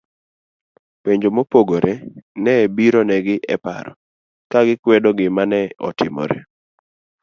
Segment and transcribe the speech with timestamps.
[1.03, 1.93] penjo mopogore
[2.43, 3.91] ne biro negi iparo,
[4.51, 6.37] kagikwedo gimane otimore